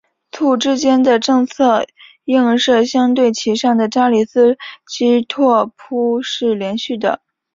[0.31, 1.85] 簇之间的正则
[2.23, 7.21] 映射相对其上的扎里斯基拓扑是连续的。